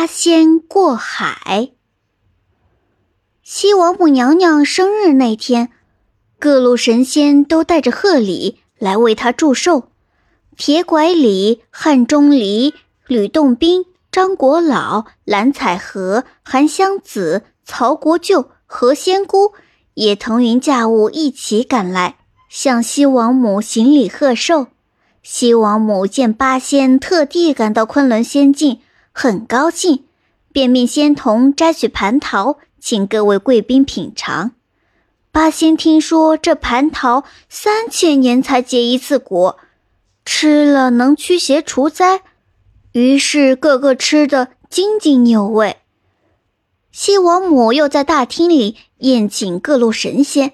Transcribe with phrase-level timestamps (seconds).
[0.00, 1.70] 八仙过海。
[3.42, 5.70] 西王母娘娘生日那天，
[6.38, 9.88] 各路神仙都带着贺礼来为她祝寿。
[10.56, 12.74] 铁拐李、汉钟离、
[13.08, 19.52] 吕洞宾、张国老、蓝采和、韩湘子、曹国舅、何仙姑
[19.94, 22.18] 也腾云驾雾一起赶来，
[22.48, 24.68] 向西王母行礼贺寿。
[25.24, 28.78] 西王母见八仙特地赶到昆仑仙境，
[29.20, 30.04] 很高兴，
[30.52, 34.52] 便命仙童摘取蟠桃，请各位贵宾品尝。
[35.32, 39.58] 八仙听说这蟠桃三千年才结一次果，
[40.24, 42.22] 吃了能驱邪除灾，
[42.92, 45.78] 于是个个吃得津津有味。
[46.92, 50.52] 西王母又在大厅里宴请各路神仙，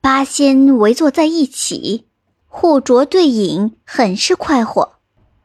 [0.00, 2.06] 八仙围坐在一起。
[2.46, 4.94] 互酌对饮，很是快活。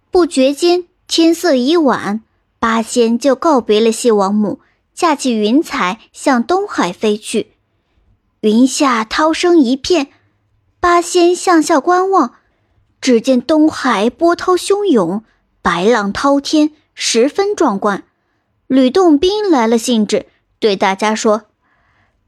[0.09, 2.21] 不觉间，天色已晚，
[2.63, 4.62] 八仙就告别了西王母，
[4.94, 7.57] 驾起云彩向东海飞去。
[8.40, 10.07] 云下涛声一片，
[10.79, 12.35] 八仙向下观望，
[13.01, 15.26] 只见东海波涛汹涌，
[15.62, 18.05] 白浪滔天，十分壮观。
[18.68, 20.27] 吕洞宾来了兴致，
[20.60, 21.48] 对大家说：“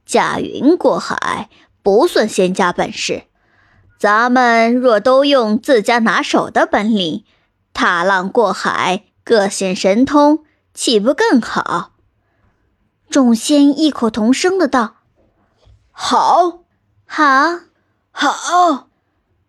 [0.05, 1.49] 驾云过海，
[1.81, 3.23] 不算仙家本事。”
[3.97, 7.23] 咱们若都用自家拿手的本领，
[7.73, 10.45] 踏浪过海，各显神通，
[10.75, 11.93] 岂不更好？
[13.09, 14.97] 众仙异口同声的道
[15.91, 16.59] ：“好，
[17.07, 17.59] 好，
[18.11, 18.87] 好！”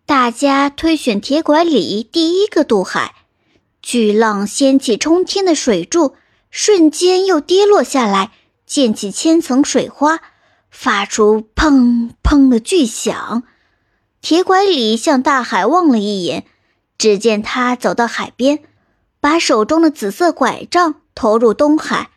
[0.07, 3.13] 大家推选铁拐李第一个渡海，
[3.79, 6.15] 巨浪掀起冲天的水柱，
[6.49, 8.31] 瞬间又跌落下来，
[8.65, 10.21] 溅起千层水花，
[10.71, 13.43] 发出砰砰的巨响。
[14.21, 16.47] 铁拐李向大海望了一眼，
[16.97, 18.63] 只见他走到海边，
[19.27, 22.11] 把手中的紫色拐杖投入东海，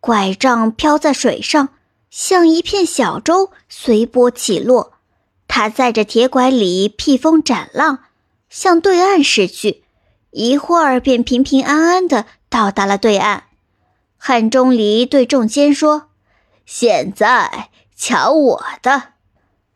[0.00, 1.68] 拐杖飘在水上，
[2.08, 4.94] 像一片小舟，随波起落。
[5.46, 7.98] 他载着铁拐李披风斩浪，
[8.48, 9.84] 向对岸驶去，
[10.30, 13.44] 一会儿便平平安安的到达了对岸。
[14.16, 16.08] 汉钟离对众仙说
[16.64, 19.12] ：“现在瞧我的！”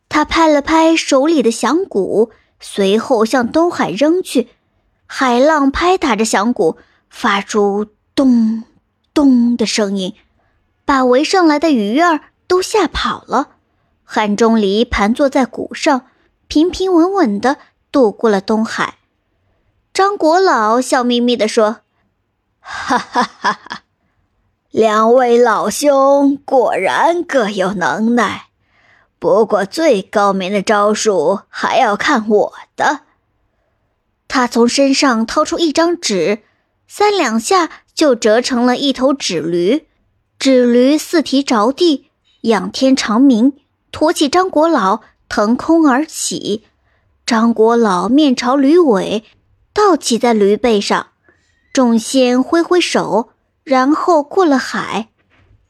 [0.09, 4.49] 他拍了拍手里的响鼓，随后向东海扔去。
[5.11, 6.77] 海浪拍打着响鼓，
[7.09, 8.63] 发出咚
[9.11, 10.13] 咚的声音，
[10.85, 13.55] 把围上来的鱼儿都吓跑了。
[14.03, 16.05] 汉钟离盘坐在鼓上，
[16.47, 17.57] 平平稳稳地
[17.91, 18.99] 渡过了东海。
[19.91, 21.77] 张国老笑眯眯地说
[22.61, 23.81] ：“哈哈哈哈，
[24.69, 28.49] 两位老兄果然各有能耐。”
[29.17, 33.01] 不过，最高明的招数还要看我的。
[34.29, 36.39] 他从身上掏出一张纸，
[36.87, 39.85] 三两下就折成了一头纸驴。
[40.39, 42.11] 纸驴四蹄着地，
[42.43, 43.51] 仰天长鸣，
[43.91, 46.63] 驮起张国老腾空而起。
[47.25, 49.25] 张国老面朝驴尾，
[49.73, 51.07] 倒骑在驴背上。
[51.73, 53.31] 众仙挥挥手，
[53.65, 55.09] 然后过了海。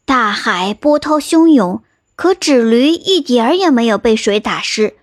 [0.06, 1.82] 大海波涛汹涌。
[2.16, 4.98] 可纸驴一点儿也没有被水打湿。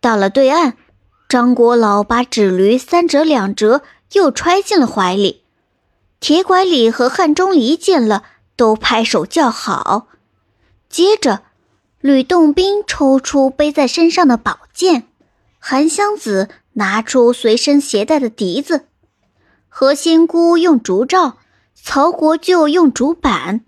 [0.00, 0.76] 到了对岸，
[1.28, 3.82] 张国老把纸驴三折两折，
[4.12, 5.42] 又揣进了怀里。
[6.20, 8.22] 铁拐李和汉钟离见了，
[8.54, 10.06] 都拍手叫好。
[10.88, 11.42] 接着，
[12.00, 15.08] 吕洞宾抽出背在身上的宝剑，
[15.58, 18.86] 韩湘子拿出随身携带的笛子，
[19.68, 21.38] 何仙姑用竹杖，
[21.74, 23.62] 曹国舅用竹板，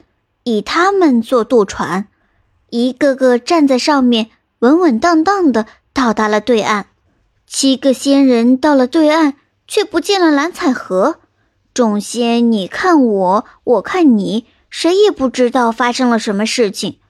[0.45, 2.07] 以他们做渡船。
[2.71, 4.31] 一个个站在上面，
[4.61, 6.87] 稳稳当当的到达了对岸。
[7.49, 9.35] 七个仙人到了对岸，
[9.67, 11.21] 却不见了蓝采和。
[11.73, 17.01] 众仙你看我，我看你，谁也不知道发生了什么事情。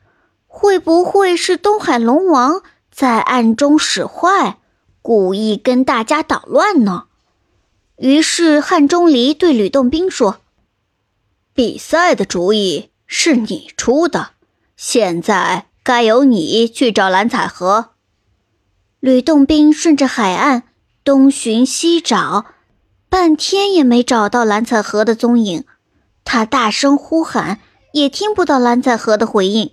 [0.46, 4.58] 会不会是东海龙王在暗中使坏，
[5.02, 7.04] 故意跟大家捣乱呢？
[7.96, 10.38] 于是汉钟离对吕洞宾说
[11.52, 14.30] ：“比赛的主意是你出的。”
[14.76, 17.90] 现在该由你去找蓝采和。
[19.00, 20.64] 吕洞宾顺着海岸
[21.04, 22.46] 东寻西找，
[23.08, 25.64] 半天也没找到蓝采和的踪影。
[26.24, 27.60] 他大声呼喊，
[27.92, 29.72] 也听不到蓝采和的回应。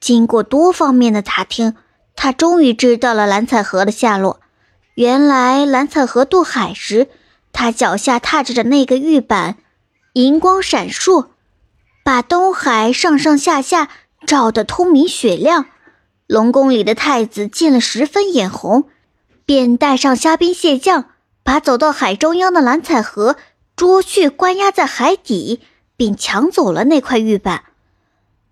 [0.00, 1.76] 经过多方面的打听，
[2.16, 4.40] 他终于知道了蓝采和的下落。
[4.94, 7.08] 原来蓝采和渡海时，
[7.52, 9.58] 他脚下踏着的那个玉板，
[10.14, 11.26] 银光闪烁，
[12.02, 13.90] 把东海上上下下。
[14.26, 15.66] 照得通明雪亮，
[16.26, 18.84] 龙宫里的太子见了十分眼红，
[19.44, 21.10] 便带上虾兵蟹将，
[21.42, 23.36] 把走到海中央的蓝采和
[23.76, 25.60] 捉去关押在海底，
[25.98, 27.64] 并抢走了那块玉板。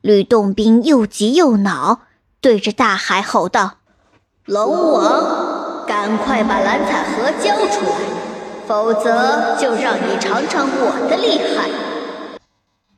[0.02, 2.02] 吕洞宾又急又恼，
[2.42, 3.78] 对着大海吼道
[4.44, 7.96] ：“龙王，赶快把蓝采和交出来，
[8.66, 11.70] 否则就让你尝尝我的厉害！”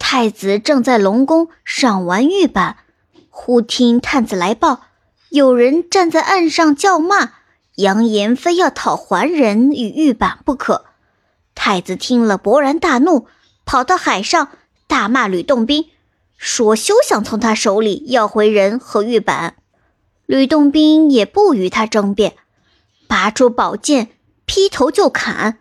[0.01, 2.79] 太子正在龙宫赏玩玉板，
[3.37, 4.83] 忽听探子来报，
[5.29, 7.33] 有人站在岸上叫骂，
[7.75, 10.85] 扬言非要讨还人与玉板不可。
[11.53, 13.27] 太子听了，勃然大怒，
[13.67, 14.51] 跑到海上
[14.87, 15.91] 大骂吕洞宾。
[16.37, 19.57] 说休想从他手里要回人和玉板，
[20.27, 22.37] 吕洞宾也不与他争辩，
[23.09, 24.11] 拔出宝剑
[24.47, 25.59] 劈头就砍。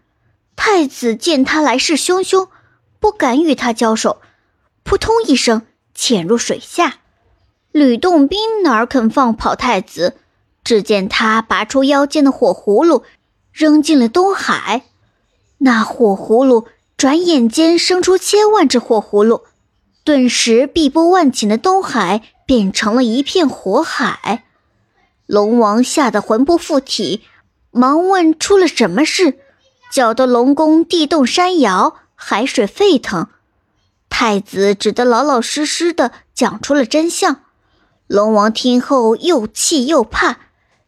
[0.56, 2.50] 太子见他来势汹汹，
[3.00, 4.22] 不敢与他交手，
[4.84, 5.64] 扑通一声
[5.96, 7.00] 潜入水下。
[7.74, 10.16] 吕洞宾哪肯放跑太子？
[10.64, 13.04] 只见他拔出腰间的火葫芦，
[13.52, 14.84] 扔进了东海。
[15.58, 19.42] 那火葫芦转眼间生出千万只火葫芦。
[20.04, 24.44] 顿时，碧波万顷的东海变成了一片火海。
[25.26, 27.24] 龙王吓得魂不附体，
[27.72, 29.40] 忙问出了什么事，
[29.92, 33.30] 搅得龙宫地动山摇，海水沸腾。
[34.10, 37.40] 太子只得老老实实的讲出了真相。
[38.14, 40.38] 龙王听后又气又怕，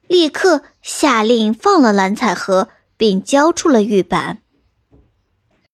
[0.08, 4.44] 立刻下令放了蓝采和，并交出了玉板。